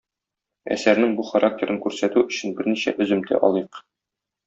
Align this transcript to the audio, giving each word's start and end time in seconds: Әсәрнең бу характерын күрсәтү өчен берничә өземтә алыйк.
Әсәрнең 0.75 1.13
бу 1.19 1.27
характерын 1.27 1.79
күрсәтү 1.85 2.25
өчен 2.33 2.59
берничә 2.61 2.97
өземтә 3.07 3.43
алыйк. 3.51 3.87